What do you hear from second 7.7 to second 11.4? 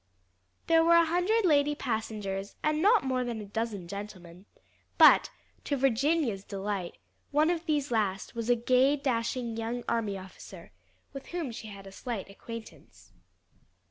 last was a gay dashing young army officer, with